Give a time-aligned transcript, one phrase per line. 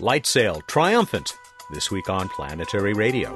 [0.00, 1.38] Light Sail triumphant
[1.70, 3.30] this week on Planetary Radio.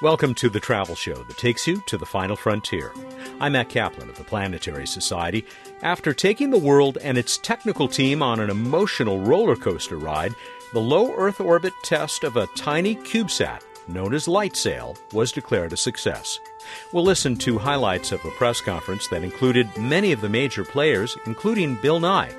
[0.00, 2.92] Welcome to the travel show that takes you to the final frontier.
[3.40, 5.44] I'm Mat Kaplan of the Planetary Society.
[5.82, 10.36] After taking the world and its technical team on an emotional roller coaster ride,
[10.72, 15.76] the low Earth orbit test of a tiny CubeSat known as LightSail was declared a
[15.76, 16.38] success.
[16.92, 21.16] We'll listen to highlights of a press conference that included many of the major players,
[21.26, 22.34] including Bill Nye.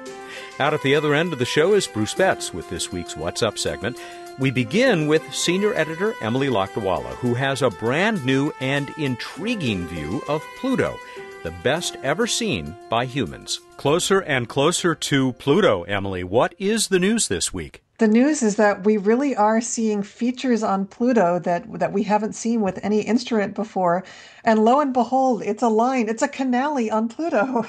[0.59, 3.43] Out at the other end of the show is Bruce Betts with this week's What's
[3.43, 3.99] Up segment.
[4.39, 10.23] We begin with senior editor Emily Lakdawalla, who has a brand new and intriguing view
[10.27, 10.97] of Pluto,
[11.43, 13.59] the best ever seen by humans.
[13.77, 16.23] Closer and closer to Pluto, Emily.
[16.23, 17.81] What is the news this week?
[18.01, 22.33] The news is that we really are seeing features on Pluto that that we haven't
[22.33, 24.03] seen with any instrument before,
[24.43, 27.63] and lo and behold, it's a line, it's a canali on Pluto.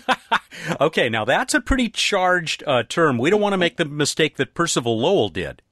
[0.82, 3.16] okay, now that's a pretty charged uh, term.
[3.16, 5.62] We don't want to make the mistake that Percival Lowell did.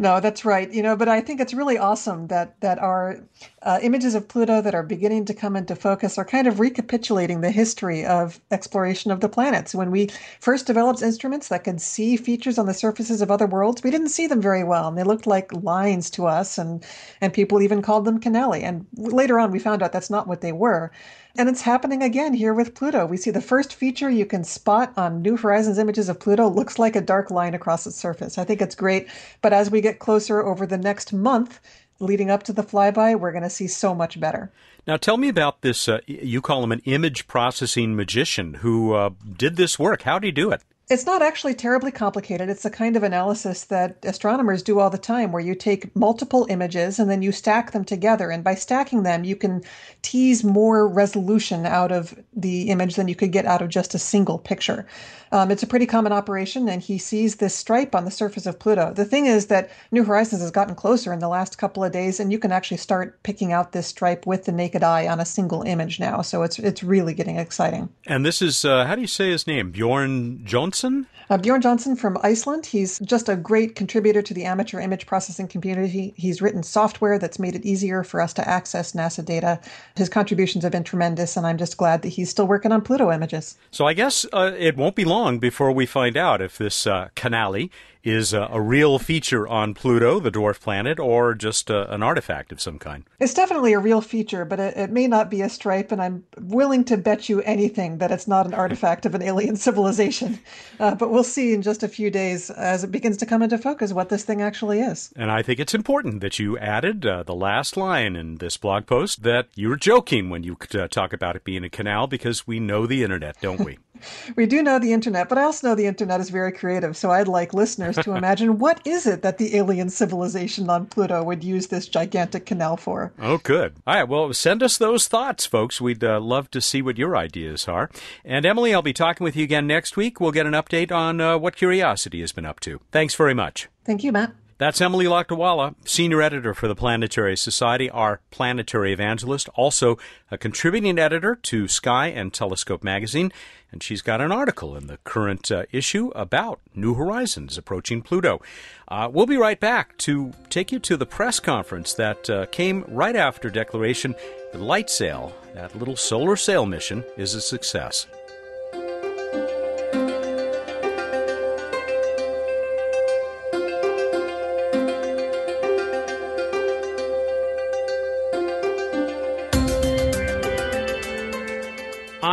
[0.00, 0.72] No, that's right.
[0.72, 3.20] You know, but I think it's really awesome that that our
[3.62, 7.42] uh, images of Pluto that are beginning to come into focus are kind of recapitulating
[7.42, 9.76] the history of exploration of the planets.
[9.76, 13.84] When we first developed instruments that could see features on the surfaces of other worlds,
[13.84, 16.84] we didn't see them very well, and they looked like lines to us, and
[17.22, 18.64] and people even called them canali.
[18.64, 20.92] And later on, we found out that's not what they were.
[21.40, 23.06] And it's happening again here with Pluto.
[23.06, 26.78] We see the first feature you can spot on New Horizons images of Pluto looks
[26.78, 28.36] like a dark line across its surface.
[28.36, 29.08] I think it's great.
[29.40, 31.58] But as we get closer over the next month,
[31.98, 34.52] leading up to the flyby, we're going to see so much better.
[34.86, 35.88] Now, tell me about this.
[35.88, 40.02] Uh, you call him an image processing magician who uh, did this work.
[40.02, 40.60] How did he do it?
[40.90, 42.50] It's not actually terribly complicated.
[42.50, 46.48] It's the kind of analysis that astronomers do all the time, where you take multiple
[46.50, 48.28] images and then you stack them together.
[48.28, 49.62] And by stacking them, you can
[50.02, 54.00] tease more resolution out of the image than you could get out of just a
[54.00, 54.84] single picture.
[55.30, 58.58] Um, it's a pretty common operation, and he sees this stripe on the surface of
[58.58, 58.92] Pluto.
[58.92, 62.18] The thing is that New Horizons has gotten closer in the last couple of days,
[62.18, 65.24] and you can actually start picking out this stripe with the naked eye on a
[65.24, 66.20] single image now.
[66.20, 67.90] So it's it's really getting exciting.
[68.08, 69.70] And this is uh, how do you say his name?
[69.70, 70.79] Bjorn Jónsson.
[70.84, 72.66] Uh, Bjorn Jónsson from Iceland.
[72.66, 76.12] He's just a great contributor to the amateur image processing community.
[76.16, 79.60] He's written software that's made it easier for us to access NASA data.
[79.96, 83.12] His contributions have been tremendous, and I'm just glad that he's still working on Pluto
[83.12, 83.56] images.
[83.70, 87.08] So I guess uh, it won't be long before we find out if this uh,
[87.14, 87.70] Canali
[88.02, 92.52] is a, a, real feature on Pluto, the dwarf planet, or just a, an artifact
[92.52, 93.04] of some kind?
[93.18, 96.24] It's definitely a real feature, but it, it, may not be a stripe, and I'm
[96.38, 100.38] willing to bet you anything that it's not an artifact of an alien civilization.
[100.78, 103.58] Uh, but we'll see in just a few days as it begins to come into
[103.58, 105.12] focus what this thing actually is.
[105.16, 108.86] And I think it's important that you added uh, the last line in this blog
[108.86, 112.46] post that you were joking when you uh, talk about it being a canal because
[112.46, 113.78] we know the internet, don't we?
[114.36, 116.96] we do know the internet, but I also know the internet is very creative.
[116.96, 121.22] So I'd like listeners to imagine what is it that the alien civilization on Pluto
[121.22, 123.12] would use this gigantic canal for?
[123.18, 123.74] Oh, good.
[123.86, 124.08] All right.
[124.08, 125.80] Well, send us those thoughts, folks.
[125.80, 127.90] We'd uh, love to see what your ideas are.
[128.24, 130.20] And Emily, I'll be talking with you again next week.
[130.20, 132.80] We'll get an update on uh, what Curiosity has been up to.
[132.92, 133.68] Thanks very much.
[133.84, 134.32] Thank you, Mat.
[134.60, 139.96] That's Emily Lakdawalla, senior editor for the Planetary Society, our planetary evangelist, also
[140.30, 143.32] a contributing editor to Sky and Telescope magazine,
[143.72, 148.42] and she's got an article in the current uh, issue about New Horizons approaching Pluto.
[148.86, 152.84] Uh, we'll be right back to take you to the press conference that uh, came
[152.86, 154.14] right after declaration
[154.52, 158.06] that LightSail, that little solar sail mission, is a success.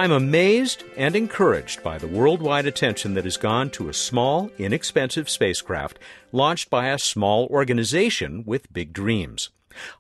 [0.08, 5.30] I'm amazed and encouraged by the worldwide attention that has gone to a small, inexpensive
[5.30, 6.00] spacecraft
[6.32, 9.50] launched by a small organization with big dreams.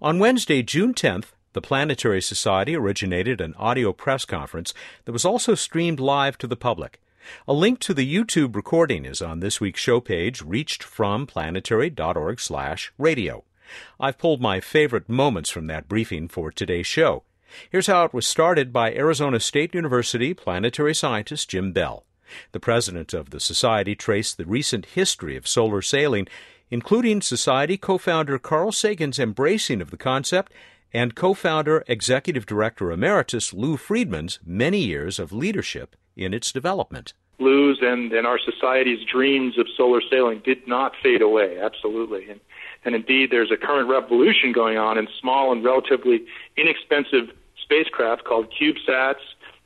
[0.01, 4.73] On Wednesday, June 10th, the Planetary Society originated an audio press conference
[5.03, 7.01] that was also streamed live to the public.
[7.45, 13.43] A link to the YouTube recording is on this week's show page, reached from planetary.org/radio.
[13.99, 17.23] I've pulled my favorite moments from that briefing for today's show.
[17.69, 22.03] Here's how it was started by Arizona State University planetary scientist Jim Bell.
[22.51, 26.27] The president of the society traced the recent history of solar sailing,
[26.69, 30.51] including society co founder Carl Sagan's embracing of the concept
[30.93, 37.13] and co founder executive director emeritus Lou Friedman's many years of leadership in its development.
[37.39, 42.29] Lou's and, and our society's dreams of solar sailing did not fade away, absolutely.
[42.29, 42.39] And
[42.87, 46.23] and indeed, there's a current revolution going on in small and relatively
[46.55, 49.19] inexpensive spacecraft called CubeSats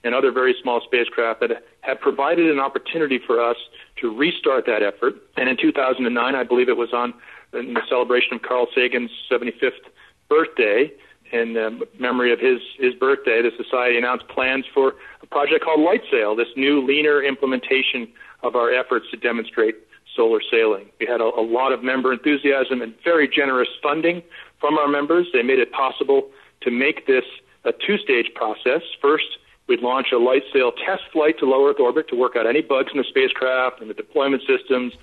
[0.04, 3.58] and other very small spacecraft that have provided an opportunity for us
[3.98, 5.14] to restart that effort.
[5.38, 7.14] And in 2009, I believe it was on
[7.54, 9.86] in the celebration of Carl Sagan's 75th
[10.28, 10.92] birthday,
[11.32, 11.70] in uh,
[12.00, 16.50] memory of his his birthday, the society announced plans for a project called LightSail, this
[16.58, 19.76] new leaner implementation of our efforts to demonstrate
[20.16, 20.88] solar sailing.
[21.00, 24.22] We had a, a lot of member enthusiasm and very generous funding
[24.60, 25.28] from our members.
[25.34, 26.30] They made it possible
[26.62, 27.26] to make this
[27.64, 28.82] a two-stage process.
[29.02, 29.38] First,
[29.68, 32.62] we'd launch a light sail test flight to low Earth orbit to work out any
[32.62, 34.94] bugs in the spacecraft and the deployment systems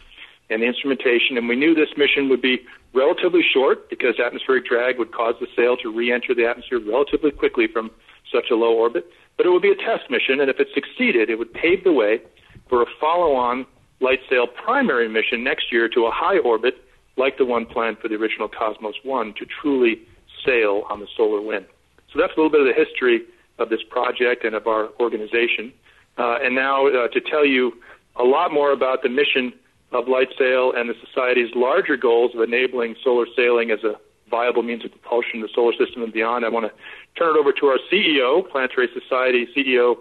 [0.51, 1.37] and the instrumentation.
[1.37, 2.61] And we knew this mission would be
[2.95, 7.67] relatively short because atmospheric drag would cause the sail to re-enter the atmosphere relatively quickly
[7.67, 7.91] from
[8.33, 9.07] such a low orbit.
[9.37, 11.93] But it would be a test mission, and if it succeeded, it would pave the
[11.93, 12.21] way
[12.69, 13.67] for a follow-on
[14.01, 16.77] LightSail primary mission next year to a high orbit
[17.17, 20.01] like the one planned for the original Cosmos 1 to truly
[20.45, 21.67] sail on the solar wind.
[22.13, 23.23] So that's a little bit of the history
[23.59, 25.73] of this project and of our organization.
[26.17, 27.73] Uh, and now uh, to tell you
[28.17, 29.53] a lot more about the mission
[29.93, 33.95] of LightSail and the Society's larger goals of enabling solar sailing as a
[34.31, 36.73] viable means of propulsion in the solar system and beyond, I want to
[37.19, 39.97] turn it over to our CEO, Planetary Society CEO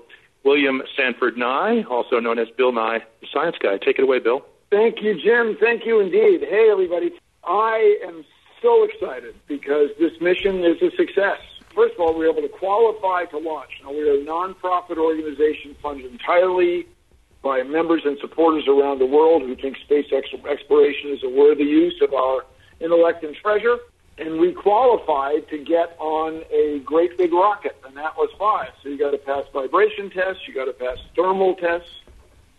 [0.48, 3.78] William Sanford Nye, also known as Bill Nye, the science guy.
[3.78, 4.46] Take it away, Bill.
[4.72, 5.58] Thank you, Jim.
[5.60, 6.40] Thank you indeed.
[6.40, 7.12] Hey, everybody.
[7.44, 8.24] I am
[8.62, 11.40] so excited because this mission is a success.
[11.76, 13.72] First of all, we were able to qualify to launch.
[13.84, 16.88] Now, we're a nonprofit organization funded entirely
[17.44, 22.00] by members and supporters around the world who think space exploration is a worthy use
[22.02, 22.46] of our
[22.80, 23.80] intellect and treasure.
[24.18, 28.46] And we qualified to get on a great big rocket, and Atlas V.
[28.82, 32.02] So you got to pass vibration tests, you got to pass thermal tests,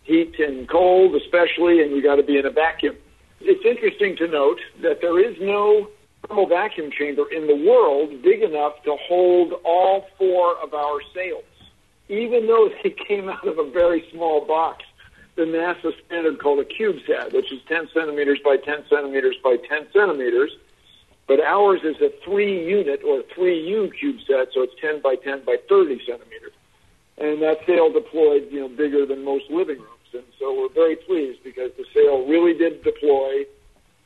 [0.05, 2.97] heat and cold especially, and you got to be in a vacuum.
[3.41, 5.89] It's interesting to note that there is no
[6.27, 11.45] thermal vacuum chamber in the world big enough to hold all four of our sails
[12.09, 14.85] even though they came out of a very small box,
[15.37, 19.87] the NASA standard called a CubeSat, which is 10 centimeters by 10 centimeters by 10
[19.93, 20.51] centimeters.
[21.29, 25.59] But ours is a three unit or 3U CubeSat, so it's 10 by 10 by
[25.69, 26.53] 30 centimeters.
[27.19, 30.09] And that sail deployed, you know, bigger than most living rooms.
[30.15, 33.45] And so we're very pleased because the sail really did deploy,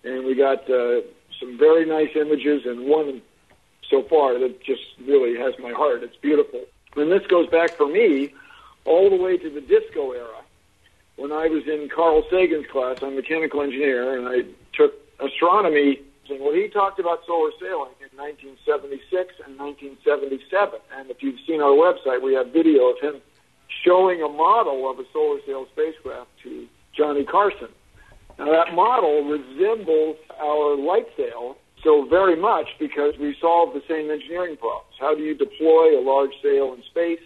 [0.03, 1.03] and we got uh,
[1.39, 3.23] some very nice images and one
[3.89, 6.03] so far that just really has my heart.
[6.03, 6.65] It's beautiful.
[6.97, 8.35] And this goes back for me
[8.85, 10.43] all the way to the disco era.
[11.17, 16.01] When I was in Carl Sagan's class, I'm a mechanical engineer, and I took astronomy.
[16.31, 20.81] Well, he talked about solar sailing in 1976 and 1977.
[20.97, 23.21] And if you've seen our website, we have video of him
[23.85, 26.67] showing a model of a solar sail spacecraft to
[26.97, 27.69] Johnny Carson.
[28.39, 34.11] Now, that model resembles our light sail so very much because we solved the same
[34.11, 34.95] engineering problems.
[34.99, 37.23] How do you deploy a large sail in space,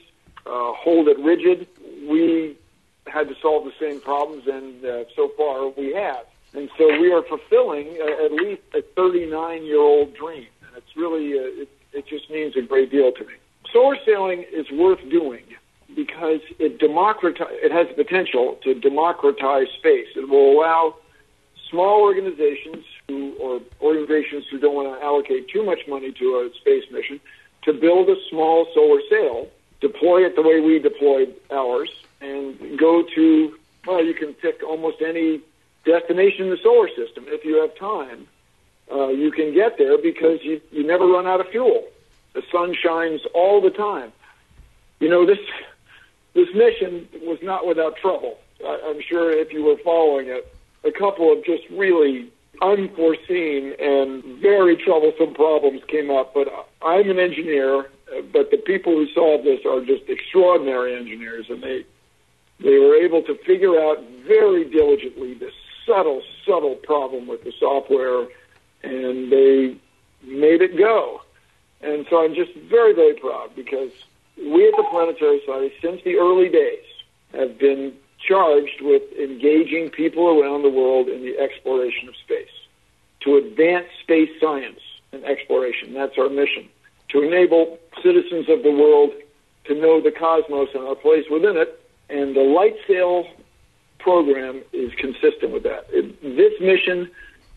[0.46, 1.69] uh, hold it rigid?
[2.08, 2.56] We
[3.06, 6.26] had to solve the same problems, and uh, so far we have.
[6.54, 11.62] And so we are fulfilling uh, at least a 39-year-old dream, and it's really uh,
[11.62, 13.34] it, it just means a great deal to me.
[13.72, 15.43] Solar sailing is worth doing
[15.94, 20.08] because it democratize it has the potential to democratize space.
[20.16, 20.94] It will allow
[21.69, 26.50] small organizations who, or organizations who don't want to allocate too much money to a
[26.56, 27.20] space mission
[27.66, 29.48] to build a small solar sail,
[29.81, 31.90] deploy it the way we deployed ours,
[32.20, 33.56] and go to,
[33.87, 35.41] well, you can pick almost any
[35.86, 38.26] destination in the solar system if you have time.
[38.93, 41.84] Uh, you can get there because you, you never run out of fuel.
[42.34, 44.12] The sun shines all the time.
[45.00, 45.38] You know, this,
[46.34, 48.38] this mission was not without trouble.
[48.64, 50.52] I, I'm sure if you were following it,
[50.84, 52.31] a couple of just really
[52.62, 56.34] unforeseen and very troublesome problems came up.
[56.34, 56.48] But
[56.82, 57.90] I'm an engineer,
[58.32, 61.84] but the people who solved this are just extraordinary engineers, and they
[62.58, 65.52] they were able to figure out very diligently this
[65.86, 68.26] subtle, subtle problem with the software,
[68.82, 69.76] and they
[70.22, 71.22] made it go.
[71.81, 73.90] And so I'm just very, very proud because
[74.36, 76.84] we at the Planetary Society, since the early days,
[77.32, 77.94] have been
[78.26, 82.48] charged with engaging people around the world in the exploration of space,
[83.20, 84.81] to advance space science
[85.12, 85.94] and exploration.
[85.94, 86.69] That's our mission.
[87.10, 89.12] To enable citizens of the world
[89.66, 91.81] to know the cosmos and our place within it.
[92.08, 93.28] And the LightSail
[94.06, 95.84] program is consistent with that.
[95.91, 97.10] It, this mission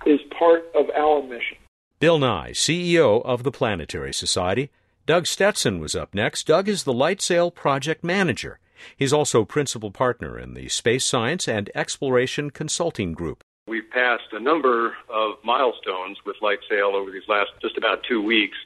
[0.08, 1.58] is part of our mission.
[2.00, 4.72] Bill Nye, CEO of the Planetary Society.
[5.06, 6.48] Doug Stetson was up next.
[6.48, 8.58] Doug is the LightSail project manager.
[8.98, 13.44] He's also principal partner in the Space Science and Exploration Consulting Group.
[13.68, 18.58] We've passed a number of milestones with LightSail over these last just about two weeks.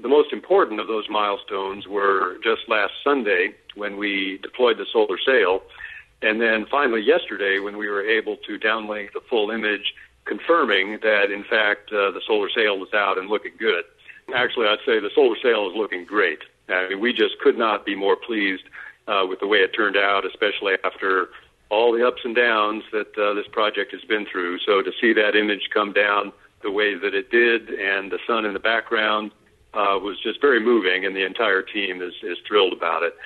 [0.00, 5.18] the most important of those milestones were just last Sunday when we deployed the solar
[5.26, 5.62] sail,
[6.22, 11.30] and then finally yesterday when we were able to downlink the full image confirming that
[11.30, 13.84] in fact uh, the solar sail was out and looking good.
[14.34, 16.38] Actually, I'd say the solar sail is looking great.
[16.68, 18.62] I mean, we just could not be more pleased
[19.08, 21.28] uh, with the way it turned out, especially after
[21.70, 24.58] all the ups and downs that uh, this project has been through.
[24.60, 28.44] So to see that image come down the way that it did and the sun
[28.44, 29.32] in the background
[29.74, 33.16] uh, was just very moving, and the entire team is, is thrilled about it.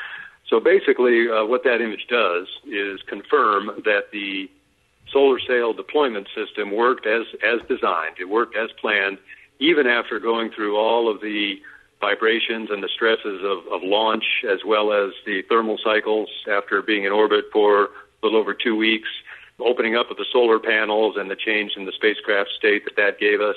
[0.49, 4.49] So basically, uh, what that image does is confirm that the
[5.13, 8.17] solar sail deployment system worked as, as designed.
[8.21, 9.19] It worked as planned,
[9.59, 11.61] even after going through all of the
[12.01, 17.05] vibrations and the stresses of, of launch, as well as the thermal cycles after being
[17.05, 17.89] in orbit for a
[18.23, 19.09] little over two weeks,
[19.59, 23.19] opening up of the solar panels and the change in the spacecraft state that that
[23.19, 23.57] gave us.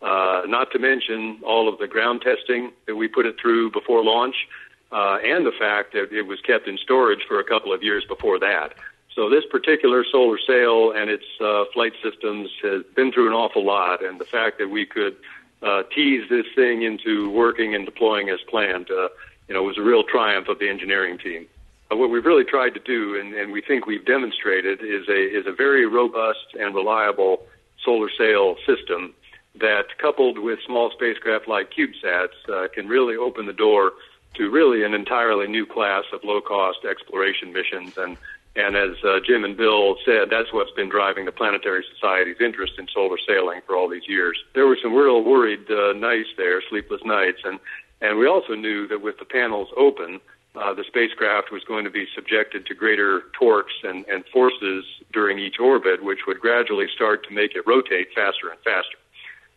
[0.00, 4.04] Uh, not to mention all of the ground testing that we put it through before
[4.04, 4.46] launch,
[4.92, 8.04] uh, and the fact that it was kept in storage for a couple of years
[8.06, 8.74] before that.
[9.14, 13.64] So this particular solar sail and its uh, flight systems has been through an awful
[13.64, 15.16] lot, and the fact that we could
[15.62, 19.08] uh, tease this thing into working and deploying as planned, uh,
[19.48, 21.46] you know, was a real triumph of the engineering team.
[21.90, 25.38] Uh, what we've really tried to do, and, and we think we've demonstrated, is a
[25.38, 27.42] is a very robust and reliable
[27.84, 29.14] solar sail system
[29.60, 33.92] that, coupled with small spacecraft like CubeSats, uh, can really open the door
[34.34, 38.16] to really an entirely new class of low cost exploration missions and
[38.56, 42.72] and as uh, Jim and Bill said, that's what's been driving the Planetary Society's interest
[42.76, 44.36] in solar sailing for all these years.
[44.52, 47.60] There were some real worried uh, nights there, sleepless nights, and
[48.00, 50.20] and we also knew that with the panels open,
[50.54, 55.38] uh, the spacecraft was going to be subjected to greater torques and, and forces during
[55.38, 58.97] each orbit, which would gradually start to make it rotate faster and faster.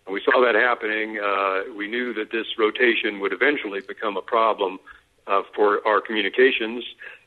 [0.05, 1.20] And we saw that happening.
[1.20, 4.79] Uh, we knew that this rotation would eventually become a problem
[5.27, 6.84] uh, for our communications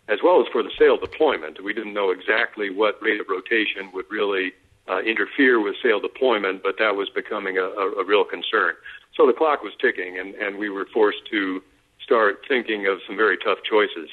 [0.08, 1.62] as well as for the sail deployment.
[1.62, 4.52] We didn't know exactly what rate of rotation would really
[4.88, 8.74] uh, interfere with sail deployment, but that was becoming a, a, a real concern.
[9.16, 11.62] So the clock was ticking, and, and we were forced to
[12.02, 14.10] start thinking of some very tough choices.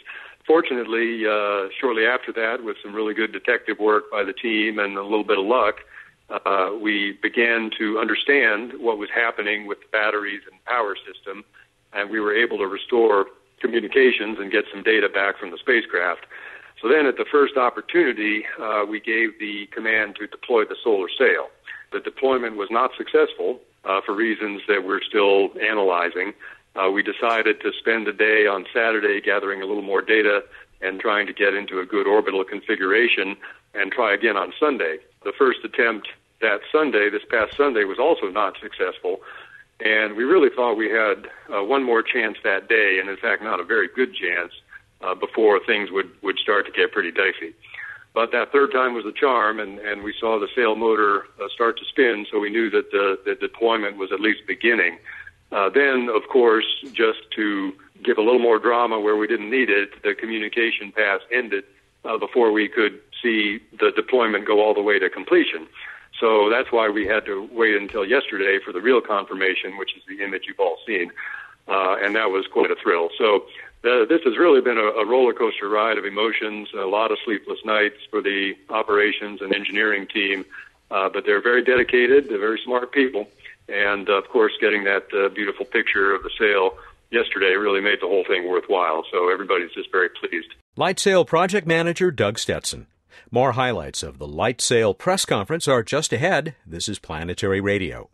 [0.47, 4.97] Fortunately, uh, shortly after that, with some really good detective work by the team and
[4.97, 5.81] a little bit of luck,
[6.45, 11.43] uh, we began to understand what was happening with the batteries and power system,
[11.93, 13.27] and we were able to restore
[13.59, 16.25] communications and get some data back from the spacecraft.
[16.81, 21.09] So then, at the first opportunity, uh, we gave the command to deploy the solar
[21.09, 21.49] sail.
[21.91, 26.33] The deployment was not successful uh, for reasons that we're still analyzing.
[26.75, 30.41] Uh, we decided to spend the day on Saturday gathering a little more data
[30.81, 33.35] and trying to get into a good orbital configuration
[33.73, 34.97] and try again on Sunday.
[35.23, 36.07] The first attempt
[36.41, 39.21] that Sunday, this past Sunday, was also not successful.
[39.79, 43.41] And we really thought we had uh, one more chance that day, and in fact,
[43.41, 44.53] not a very good chance
[45.01, 47.53] uh, before things would, would start to get pretty dicey.
[48.13, 51.47] But that third time was the charm, and, and we saw the sail motor uh,
[51.53, 54.99] start to spin, so we knew that the, the deployment was at least beginning.
[55.51, 59.69] Uh, then, of course, just to give a little more drama where we didn't need
[59.69, 61.63] it, the communication pass ended
[62.05, 65.67] uh, before we could see the deployment go all the way to completion.
[66.21, 70.03] So that's why we had to wait until yesterday for the real confirmation, which is
[70.07, 71.11] the image you've all seen.
[71.67, 73.09] Uh, and that was quite a thrill.
[73.17, 73.45] So
[73.83, 77.17] uh, this has really been a, a roller coaster ride of emotions, a lot of
[77.25, 80.45] sleepless nights for the operations and engineering team.
[80.91, 83.27] Uh, but they're very dedicated, they're very smart people.
[83.67, 86.77] And of course, getting that uh, beautiful picture of the sail
[87.09, 89.05] yesterday really made the whole thing worthwhile.
[89.11, 90.53] So everybody's just very pleased.
[90.77, 92.87] LightSail Project Manager Doug Stetson.
[93.29, 96.55] More highlights of the LightSail press conference are just ahead.
[96.65, 98.09] This is Planetary Radio.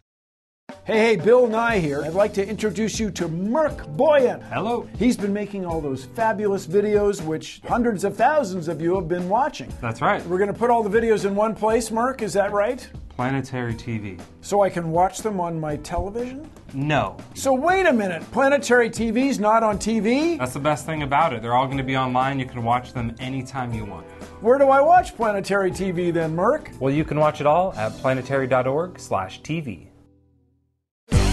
[0.83, 2.03] Hey, hey, Bill Nye here.
[2.03, 4.41] I'd like to introduce you to Merc Boyan.
[4.49, 4.87] Hello.
[4.99, 9.29] He's been making all those fabulous videos, which hundreds of thousands of you have been
[9.29, 9.73] watching.
[9.81, 10.25] That's right.
[10.25, 12.89] We're going to put all the videos in one place, Merk, is that right?
[13.09, 14.21] Planetary TV.
[14.41, 16.49] So I can watch them on my television?
[16.73, 17.17] No.
[17.33, 20.37] So wait a minute, Planetary TV's not on TV?
[20.37, 21.41] That's the best thing about it.
[21.41, 22.39] They're all going to be online.
[22.39, 24.05] You can watch them anytime you want.
[24.39, 26.69] Where do I watch Planetary TV then, Merc?
[26.79, 29.87] Well, you can watch it all at planetary.org/tv.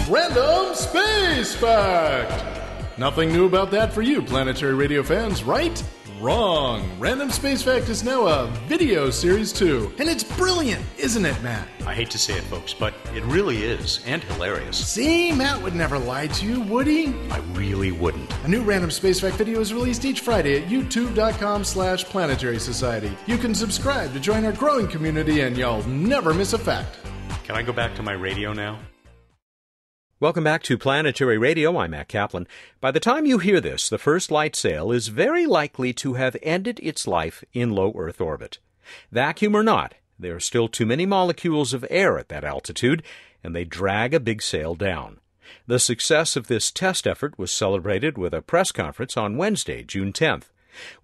[0.09, 2.64] Random Space Fact!
[2.97, 5.83] Nothing new about that for you, Planetary Radio fans, right?
[6.21, 6.89] Wrong.
[6.97, 9.91] Random Space Fact is now a video series too.
[9.99, 11.67] And it's brilliant, isn't it, Mat?
[11.85, 14.77] I hate to say it, folks, but it really is, and hilarious.
[14.77, 17.07] See, Mat would never lie to you, would he?
[17.31, 18.31] I really wouldn't.
[18.45, 23.11] A new Random Space Fact video is released each Friday at youtube.com slash planetary society.
[23.25, 26.97] You can subscribe to join our growing community and y'all never miss a fact.
[27.43, 28.79] Can I go back to my radio now?
[30.21, 31.77] Welcome back to Planetary Radio.
[31.77, 32.47] I'm Mat Kaplan.
[32.79, 36.37] By the time you hear this, the first light sail is very likely to have
[36.41, 38.59] ended its life in low Earth orbit.
[39.11, 43.03] Vacuum or not, there are still too many molecules of air at that altitude,
[43.43, 45.19] and they drag a big sail down.
[45.67, 50.13] The success of this test effort was celebrated with a press conference on Wednesday, June
[50.13, 50.45] 10th.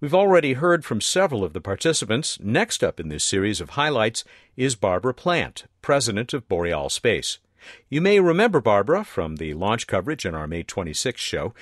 [0.00, 2.38] We've already heard from several of the participants.
[2.40, 4.24] Next up in this series of highlights
[4.56, 7.40] is Barbara Plante, president of Boreal Space.
[7.88, 11.54] You may remember Barbara from the launch coverage in our May 26th show.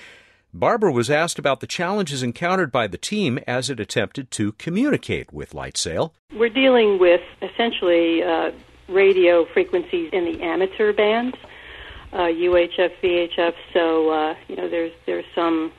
[0.53, 5.31] Barbara was asked about the challenges encountered by the team as it attempted to communicate
[5.31, 6.11] with LightSail.
[6.35, 8.51] We're dealing with essentially uh,
[8.89, 11.37] radio frequencies in the amateur bands,
[12.11, 13.53] uh, UHF, VHF.
[13.73, 15.71] So uh, you know, there's there's some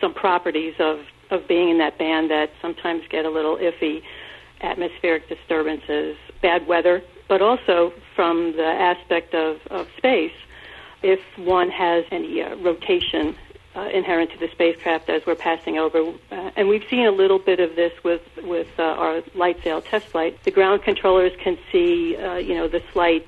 [0.00, 1.00] some properties of
[1.30, 4.02] of being in that band that sometimes get a little iffy.
[4.60, 10.32] Atmospheric disturbances, bad weather, but also from the aspect of, of space,
[11.02, 13.34] if one has any uh, rotation
[13.74, 17.38] uh, inherent to the spacecraft as we're passing over, uh, and we've seen a little
[17.38, 20.38] bit of this with with uh, our light sail test flight.
[20.44, 23.26] The ground controllers can see, uh, you know, the slight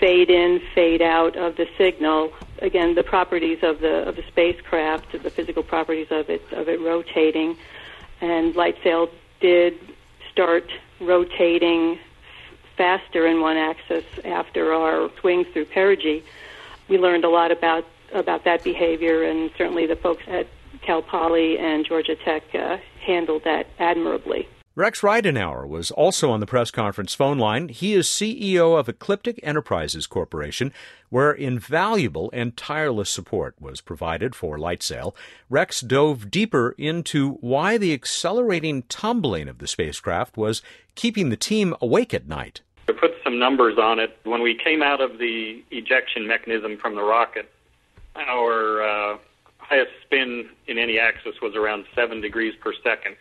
[0.00, 2.32] fade in, fade out of the signal.
[2.60, 6.80] Again, the properties of the of the spacecraft, the physical properties of it of it
[6.80, 7.56] rotating,
[8.20, 9.10] and light sail
[9.40, 9.78] did
[10.32, 10.70] start
[11.00, 11.98] rotating
[12.78, 16.22] faster in one axis after our swings through perigee.
[16.88, 20.46] We learned a lot about about that behavior, and certainly the folks at
[20.80, 24.48] Cal Poly and Georgia Tech uh, handled that admirably.
[24.78, 27.68] Rex Ridenoure was also on the press conference phone line.
[27.68, 30.72] He is CEO of Ecliptic Enterprises Corporation,
[31.08, 35.16] where invaluable and tireless support was provided for LightSail.
[35.50, 40.62] Rex dove deeper into why the accelerating tumbling of the spacecraft was
[40.94, 42.60] keeping the team awake at night.
[42.88, 46.94] To put some numbers on it, when we came out of the ejection mechanism from
[46.94, 47.52] the rocket,
[48.16, 49.18] our uh,
[49.58, 53.16] highest spin in any axis was around 7 degrees per second.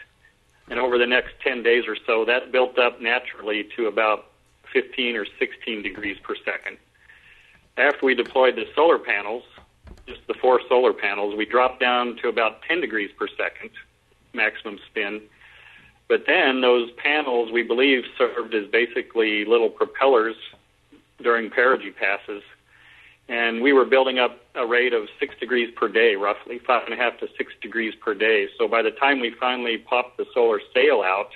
[0.69, 4.27] And over the next 10 days or so, that built up naturally to about
[4.71, 6.77] 15 or 16 degrees per second.
[7.75, 9.43] After we deployed the solar panels,
[10.08, 13.71] just the four solar panels, we dropped down to about 10 degrees per second
[14.34, 15.23] maximum spin
[16.08, 20.36] but then those panels, we believe, served as basically little propellers
[21.22, 22.43] during perigee passes.
[23.30, 26.93] And we were building up a rate of six degrees per day, roughly five and
[26.93, 28.48] a half to six degrees per day.
[28.58, 31.32] So by the time we finally popped the solar sail out,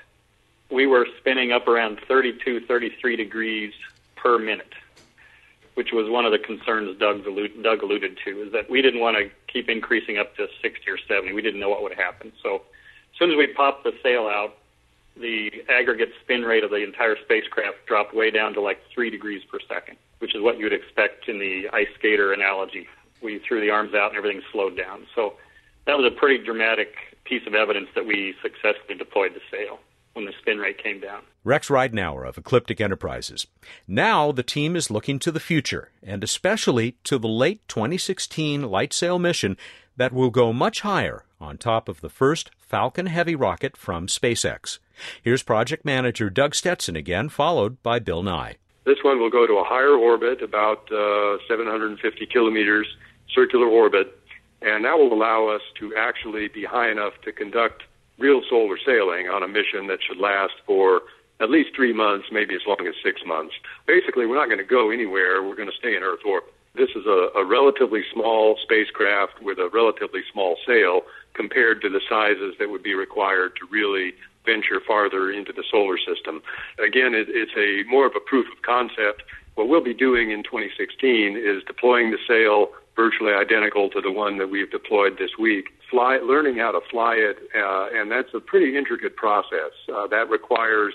[0.70, 3.74] we were spinning up around 32, 33 degrees
[4.16, 4.74] per minute,
[5.74, 7.26] which was one of the concerns Doug,
[7.62, 10.98] Doug alluded to, is that we didn't want to keep increasing up to 60 or
[10.98, 11.34] 70.
[11.34, 12.32] We didn't know what would happen.
[12.42, 14.56] So as soon as we popped the sail out,
[15.22, 19.44] the aggregate spin rate of the entire spacecraft dropped way down to like three degrees
[19.50, 22.88] per second, which is what you would expect in the ice skater analogy.
[23.22, 25.06] We threw the arms out and everything slowed down.
[25.16, 25.36] So
[25.86, 29.80] that was a pretty dramatic piece of evidence that we successfully deployed the sail
[30.14, 31.22] when the spin rate came down.
[31.44, 33.48] Rex Ridenoure of Ecliptic Enterprises.
[33.88, 38.94] Now the team is looking to the future, and especially to the late 2016 light
[38.94, 39.56] sail mission
[39.96, 44.80] that will go much higher on top of the first Falcon Heavy rocket from SpaceX.
[45.22, 48.58] Here's project manager Doug Stetson again, followed by Bill Nye.
[48.86, 52.88] This one will go to a higher orbit, about uh, 750 kilometers
[53.34, 54.18] circular orbit,
[54.62, 57.84] and that will allow us to actually be high enough to conduct
[58.20, 61.02] real solar sailing on a mission that should last for
[61.40, 63.54] at least three months, maybe as long as six months.
[63.88, 65.42] Basically, we're not going to go anywhere.
[65.44, 66.54] We're going to stay in Earth orbit.
[66.74, 71.02] This is a, a relatively small spacecraft with a relatively small sail
[71.34, 74.14] compared to the sizes that would be required to really
[74.46, 76.42] venture farther into the solar system.
[76.80, 79.24] Again, it, it's a more of a proof of concept.
[79.56, 84.38] What we'll be doing in 2016 is deploying the sail virtually identical to the one
[84.38, 85.70] that we've deployed this week.
[85.90, 89.72] Fly, learning how to fly it, uh, and that's a pretty intricate process.
[89.94, 90.94] Uh, that requires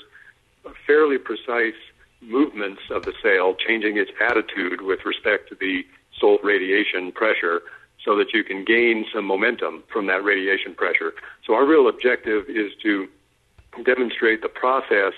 [0.64, 1.74] a fairly precise
[2.20, 5.84] movements of the sail, changing its attitude with respect to the
[6.18, 7.60] solar radiation pressure
[8.04, 11.12] so that you can gain some momentum from that radiation pressure.
[11.46, 13.08] So our real objective is to
[13.84, 15.12] demonstrate the process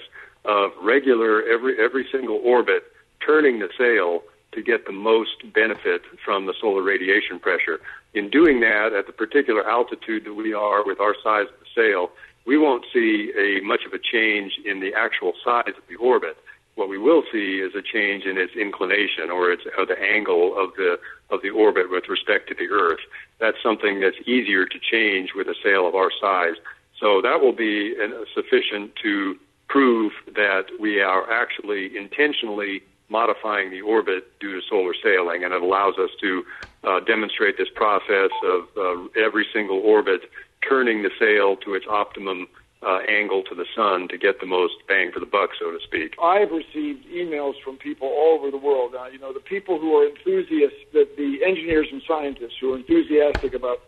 [0.44, 2.84] of regular every every single orbit
[3.24, 7.80] turning the sail to get the most benefit from the solar radiation pressure.
[8.14, 11.66] In doing that at the particular altitude that we are with our size of the
[11.74, 12.10] sail,
[12.46, 16.38] we won't see a much of a change in the actual size of the orbit.
[16.78, 20.56] What we will see is a change in its inclination or its or the angle
[20.56, 23.00] of the of the orbit with respect to the Earth.
[23.40, 26.54] That's something that's easier to change with a sail of our size
[27.00, 27.94] so that will be
[28.34, 29.36] sufficient to
[29.68, 35.62] prove that we are actually intentionally modifying the orbit due to solar sailing, and it
[35.62, 36.44] allows us to
[36.84, 40.22] uh, demonstrate this process of uh, every single orbit
[40.68, 42.46] turning the sail to its optimum
[42.82, 45.78] uh, angle to the sun to get the most bang for the buck, so to
[45.82, 46.14] speak.
[46.22, 48.94] I've received emails from people all over the world.
[49.12, 53.54] You know, the people who are enthusiasts, the, the engineers and scientists who are enthusiastic
[53.54, 53.78] about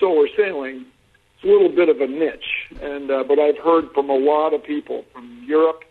[0.00, 0.86] solar sailing,
[1.36, 2.72] it's a little bit of a niche.
[2.80, 5.84] And uh, but I've heard from a lot of people from Europe,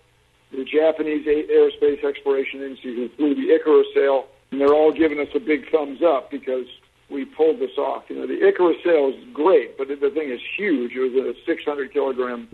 [0.51, 5.29] the Japanese aerospace exploration agency who flew the IKAROS sail, and they're all giving us
[5.35, 6.65] a big thumbs up because
[7.11, 8.03] we pulled this off.
[8.07, 10.93] You know, the IKAROS sail is great, but the thing is huge.
[10.93, 12.47] It was a 600 kilogram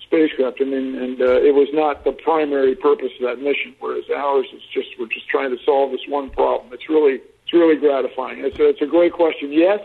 [0.00, 3.74] spacecraft, and and uh, it was not the primary purpose of that mission.
[3.80, 6.72] Whereas ours is just we're just trying to solve this one problem.
[6.72, 8.44] It's really it's really gratifying.
[8.44, 9.52] It's a, it's a great question.
[9.52, 9.80] Yes,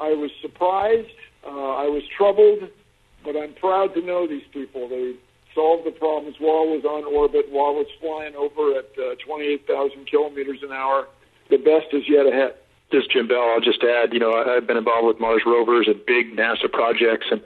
[0.00, 1.10] I was surprised.
[1.46, 2.68] Uh, I was troubled,
[3.24, 4.88] but I'm proud to know these people.
[4.88, 5.14] They
[5.54, 9.14] solved the problems while it was on orbit, while it was flying over at uh,
[9.24, 11.08] 28,000 kilometers an hour.
[11.48, 12.54] The best is yet ahead.
[12.90, 13.52] This is Jim Bell.
[13.54, 17.26] I'll just add, you know, I've been involved with Mars rovers and big NASA projects,
[17.30, 17.40] and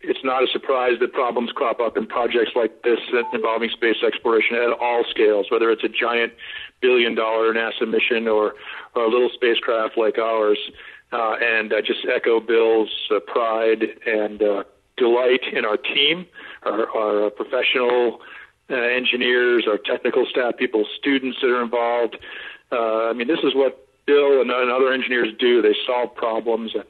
[0.00, 2.98] it's not a surprise that problems crop up in projects like this
[3.32, 6.32] involving space exploration at all scales, whether it's a giant
[6.80, 8.54] billion dollar NASA mission or,
[8.96, 10.58] or a little spacecraft like ours.
[11.12, 14.64] Uh, and I just echo Bill's uh, pride and uh,
[14.96, 16.26] delight in our team,
[16.64, 18.20] our, our professional
[18.70, 22.16] uh, engineers, our technical staff, people, students that are involved.
[22.72, 25.62] Uh, I mean, this is what And, and other engineers do.
[25.62, 26.84] They solve problems, and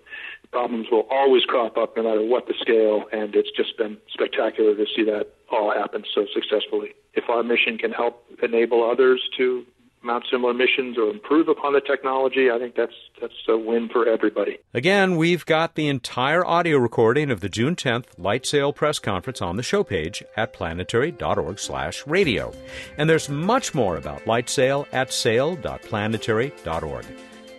[0.52, 3.04] problems will always crop up no matter what the scale.
[3.12, 6.94] And it's just been spectacular to see that all happen so successfully.
[7.14, 9.64] If our mission can help enable others to
[10.02, 14.06] mount similar missions or improve upon the technology, I think that's that's a win for
[14.08, 14.58] everybody.
[14.72, 19.56] Again, we've got the entire audio recording of the June 10th LightSail press conference on
[19.56, 22.52] the show page at planetary.org/radio.
[22.96, 27.06] And there's much more about LightSail at sail.planetary.org.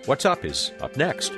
[0.06, 1.32] What's up is up next.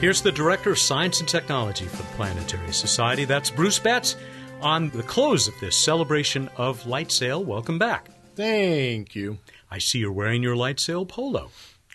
[0.00, 3.26] Here's the Director of Science and Technology for the Planetary Society.
[3.26, 4.16] That's Bruce Betts
[4.62, 7.44] on the close of this celebration of Light Sail.
[7.44, 8.08] Welcome back.
[8.34, 9.36] Thank you.
[9.70, 11.50] I see you're wearing your Light Sail polo.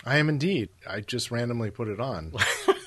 [0.06, 0.70] I am indeed.
[0.88, 2.32] I just randomly put it on.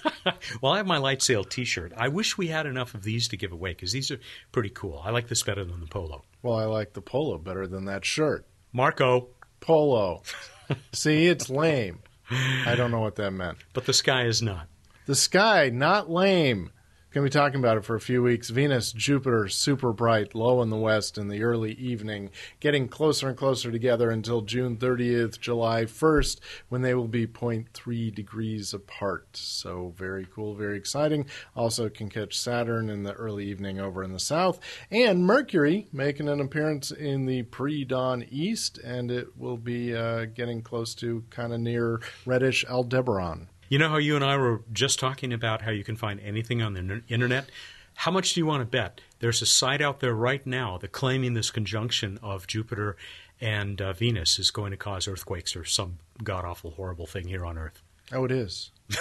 [0.62, 1.92] well, I have my Light Sail t shirt.
[1.96, 4.20] I wish we had enough of these to give away because these are
[4.52, 5.02] pretty cool.
[5.04, 6.22] I like this better than the polo.
[6.44, 8.46] Well, I like the polo better than that shirt.
[8.72, 9.30] Marco.
[9.58, 10.22] Polo.
[10.92, 11.98] see, it's lame.
[12.30, 13.58] I don't know what that meant.
[13.72, 14.68] But the sky is not.
[15.08, 16.70] The sky, not lame.
[17.12, 18.50] Going to be talking about it for a few weeks.
[18.50, 22.28] Venus, Jupiter, super bright, low in the west in the early evening,
[22.60, 28.14] getting closer and closer together until June 30th, July 1st, when they will be 0.3
[28.14, 29.34] degrees apart.
[29.34, 31.24] So, very cool, very exciting.
[31.56, 36.28] Also, can catch Saturn in the early evening over in the south, and Mercury making
[36.28, 41.24] an appearance in the pre dawn east, and it will be uh, getting close to
[41.30, 43.48] kind of near reddish Aldebaran.
[43.68, 46.62] You know how you and I were just talking about how you can find anything
[46.62, 47.50] on the internet?
[47.94, 49.00] How much do you want to bet?
[49.18, 52.96] There's a site out there right now that claiming this conjunction of Jupiter
[53.40, 57.44] and uh, Venus is going to cause earthquakes or some god awful horrible thing here
[57.44, 57.82] on Earth.
[58.12, 58.70] Oh, it is.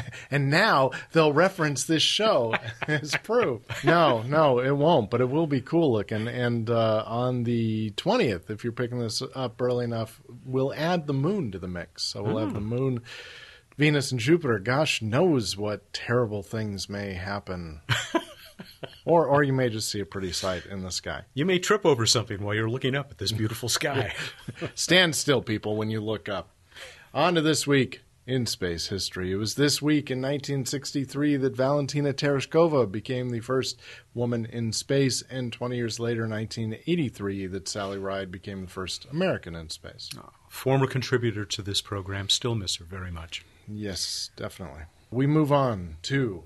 [0.30, 2.54] and now they'll reference this show
[2.88, 3.62] as proof.
[3.84, 6.28] No, no, it won't, but it will be cool looking.
[6.28, 11.14] And uh, on the 20th, if you're picking this up early enough, we'll add the
[11.14, 12.02] moon to the mix.
[12.02, 12.66] So we'll have the hmm.
[12.66, 13.00] moon,
[13.76, 14.58] Venus, and Jupiter.
[14.58, 17.80] Gosh knows what terrible things may happen.
[19.04, 21.22] or, or you may just see a pretty sight in the sky.
[21.34, 24.14] You may trip over something while you're looking up at this beautiful sky.
[24.74, 26.50] Stand still, people, when you look up.
[27.14, 29.32] On to this week in space history.
[29.32, 33.80] It was this week in 1963 that Valentina Tereshkova became the first
[34.14, 39.56] woman in space, and 20 years later, 1983, that Sally Ride became the first American
[39.56, 40.08] in space.
[40.16, 43.44] Oh, former contributor to this program, still miss her very much.
[43.68, 44.82] Yes, definitely.
[45.10, 46.44] We move on to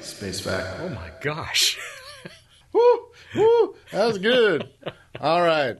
[0.00, 0.80] space fact.
[0.80, 1.78] Oh my gosh.
[2.72, 4.68] woo, woo, that was good.
[5.20, 5.78] All right.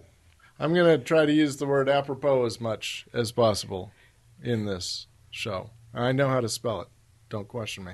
[0.59, 3.93] I'm going to try to use the word apropos as much as possible
[4.43, 5.71] in this show.
[5.93, 6.89] I know how to spell it.
[7.29, 7.93] Don't question me.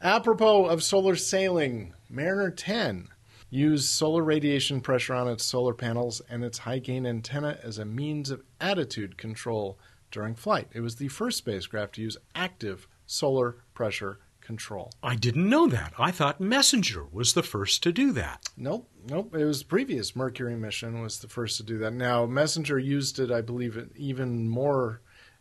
[0.00, 3.08] Apropos of solar sailing, Mariner 10
[3.50, 7.84] used solar radiation pressure on its solar panels and its high gain antenna as a
[7.84, 9.78] means of attitude control
[10.10, 10.68] during flight.
[10.72, 14.92] It was the first spacecraft to use active solar pressure control.
[15.02, 15.92] I didn't know that.
[15.98, 18.48] I thought Messenger was the first to do that.
[18.56, 19.34] Nope, nope.
[19.34, 21.92] It was previous Mercury mission was the first to do that.
[21.92, 25.00] Now Messenger used it, I believe, even more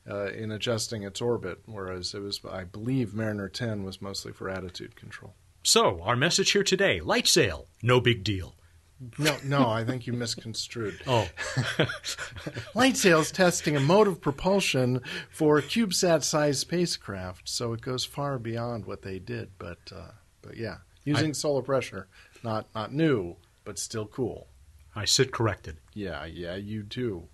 [0.09, 4.49] uh, in adjusting its orbit, whereas it was, I believe, Mariner 10 was mostly for
[4.49, 5.33] attitude control.
[5.63, 8.55] So our message here today: light sail, no big deal.
[9.17, 11.01] No, no, I think you misconstrued.
[11.07, 11.27] Oh.
[11.77, 18.85] light Lightsail's testing a mode of propulsion for CubeSat-sized spacecraft, so it goes far beyond
[18.85, 19.51] what they did.
[19.57, 22.07] But, uh, but yeah, using I, solar pressure,
[22.43, 24.47] not not new, but still cool.
[24.95, 25.77] I sit corrected.
[25.93, 27.27] Yeah, yeah, you do.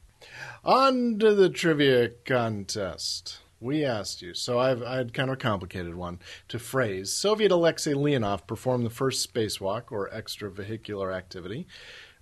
[0.64, 5.38] On to the trivia contest we asked you, so I've, I had kind of a
[5.38, 7.14] complicated one to phrase.
[7.14, 11.68] Soviet Alexei Leonov performed the first spacewalk or extravehicular activity.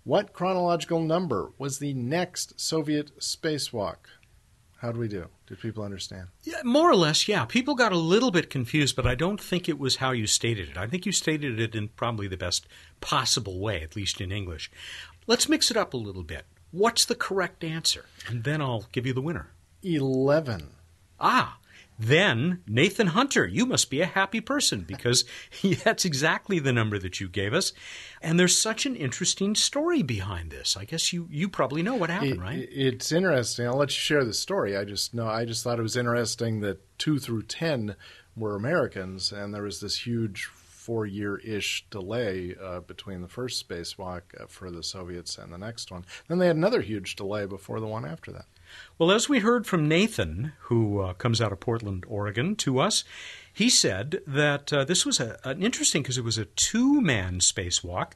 [0.03, 3.97] What chronological number was the next Soviet spacewalk?
[4.81, 5.27] How do we do?
[5.47, 6.29] Did people understand?
[6.43, 7.43] Yeah, more or less, yeah.
[7.43, 10.69] People got a little bit confused, but I don't think it was how you stated
[10.69, 10.77] it.
[10.77, 12.65] I think you stated it in probably the best
[13.01, 14.71] possible way, at least in English.
[15.27, 16.45] Let's mix it up a little bit.
[16.71, 18.05] What's the correct answer?
[18.27, 19.51] And then I'll give you the winner.
[19.83, 20.69] 11.
[21.19, 21.57] Ah,
[21.99, 25.25] then Nathan Hunter, you must be a happy person because
[25.83, 27.73] that's exactly the number that you gave us.
[28.21, 30.77] And there's such an interesting story behind this.
[30.77, 32.69] I guess you, you probably know what happened, it, right?
[32.71, 33.67] It's interesting.
[33.67, 34.77] I'll let you share the story.
[34.77, 37.95] I just know I just thought it was interesting that two through ten
[38.35, 43.67] were Americans, and there was this huge four year ish delay uh, between the first
[43.67, 46.05] spacewalk uh, for the Soviets and the next one.
[46.27, 48.45] Then they had another huge delay before the one after that.
[48.97, 53.03] Well, as we heard from Nathan, who uh, comes out of Portland, Oregon, to us,
[53.53, 58.11] he said that uh, this was a, an interesting because it was a two-man spacewalk,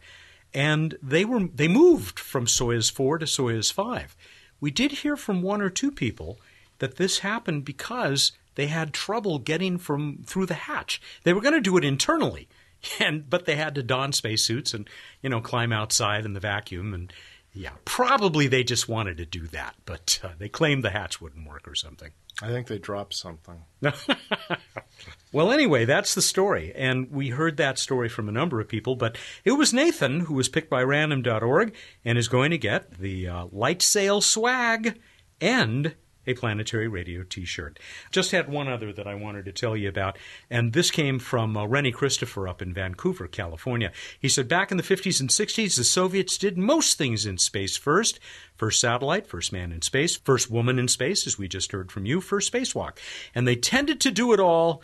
[0.54, 4.16] and they were they moved from Soyuz four to Soyuz five.
[4.60, 6.40] We did hear from one or two people
[6.80, 11.02] that this happened because they had trouble getting from through the hatch.
[11.24, 12.48] They were going to do it internally,
[13.00, 14.90] and but they had to don spacesuits and
[15.22, 17.12] you know climb outside in the vacuum and
[17.54, 21.48] yeah, probably they just wanted to do that, but uh, they claimed the hatch wouldn't
[21.48, 22.12] work or something.
[22.42, 23.64] I think they dropped something.
[25.32, 26.74] well, anyway, that's the story.
[26.76, 30.34] And we heard that story from a number of people, but it was Nathan who
[30.34, 35.00] was picked by random.org and is going to get the uh, light sail swag
[35.40, 35.94] and
[36.26, 37.80] a planetary radio t shirt.
[38.12, 40.18] Just had one other that I wanted to tell you about,
[40.50, 43.92] and this came from uh, Rennie Christopher up in Vancouver, California.
[44.20, 47.78] He said back in the 50s and 60s, the Soviets did most things in space
[47.78, 48.20] first.
[48.56, 52.06] First satellite, first man in space, first woman in space, as we just heard from
[52.06, 52.98] you, first spacewalk.
[53.34, 54.82] And they tended to do it all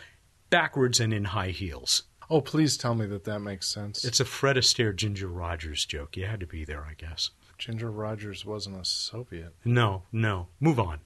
[0.49, 2.03] backwards and in high heels.
[2.29, 4.03] Oh, please tell me that that makes sense.
[4.05, 6.15] It's a Fred Astaire Ginger Rogers joke.
[6.15, 7.31] You had to be there, I guess.
[7.57, 9.53] Ginger Rogers wasn't a Soviet.
[9.65, 10.47] No, no.
[10.59, 10.99] Move on.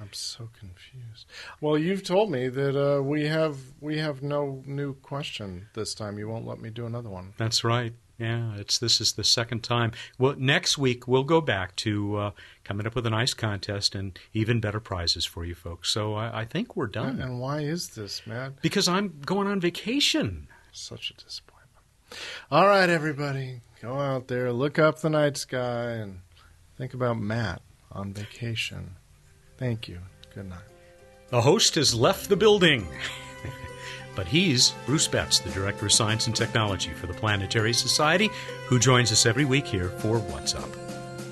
[0.00, 1.26] I'm so confused.
[1.60, 6.18] Well, you've told me that uh, we have we have no new question this time.
[6.18, 7.34] You won't let me do another one.
[7.36, 7.92] That's right.
[8.18, 9.92] Yeah, it's this is the second time.
[10.18, 12.30] Well, next week we'll go back to uh,
[12.64, 15.90] coming up with a nice contest and even better prizes for you folks.
[15.90, 17.20] So I, I think we're done.
[17.20, 18.60] And why is this, Mat?
[18.60, 20.48] Because I'm going on vacation.
[20.72, 21.78] Such a disappointment.
[22.50, 26.20] All right, everybody, go out there, look up the night sky, and
[26.76, 28.96] think about Mat on vacation.
[29.60, 29.98] Thank you.
[30.34, 30.58] Good night.
[31.28, 32.88] The host has left the building.
[34.16, 38.30] but he's Bruce Betts, the Director of Science and Technology for the Planetary Society,
[38.66, 40.68] who joins us every week here for What's Up.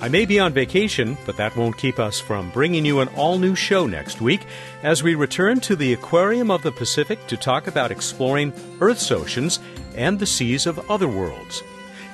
[0.00, 3.38] I may be on vacation, but that won't keep us from bringing you an all
[3.38, 4.42] new show next week
[4.82, 9.58] as we return to the Aquarium of the Pacific to talk about exploring Earth's oceans
[9.96, 11.62] and the seas of other worlds.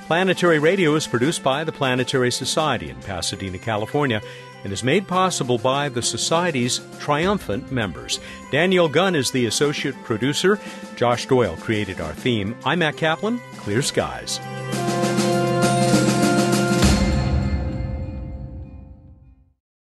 [0.06, 4.22] Planetary Radio is produced by the Planetary Society in Pasadena, California,
[4.64, 8.18] and is made possible by the Society's triumphant members.
[8.50, 10.58] Daniel Gunn is the associate producer.
[10.96, 12.56] Josh Doyle created our theme.
[12.64, 13.40] I'm Mat Kaplan.
[13.58, 14.40] Clear skies.